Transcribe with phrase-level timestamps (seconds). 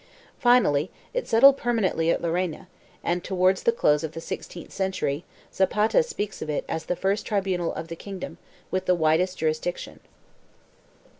[0.39, 2.65] Finally it settled permanently at Llerena
[3.03, 7.23] and, towards the close of the sixteenth century, Zapata speaks of it as the first
[7.23, 8.39] tribunal of the kingdom,
[8.71, 9.99] with the widest jurisdiction.